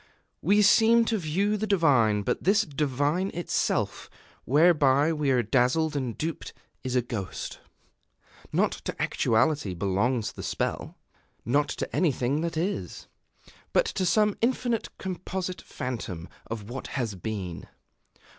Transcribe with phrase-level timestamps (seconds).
[0.41, 4.09] We seem to view the divine; but this divine itself,
[4.45, 7.59] whereby we are dazzled and duped, is a ghost.
[8.51, 10.97] Not to actuality belongs the spell,
[11.45, 13.07] not to anything that is,
[13.73, 17.67] but to some infinite composite phantom of what has been.